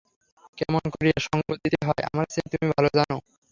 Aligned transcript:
কেমন 0.57 0.83
করিয়া 0.93 1.17
সঙ্গ 1.27 1.47
দিতে 1.63 1.79
হয়, 1.87 2.03
আমার 2.09 2.25
চেয়ে 2.29 2.51
তুমি 2.53 2.67
ভালো 2.75 2.89
জান। 2.95 3.09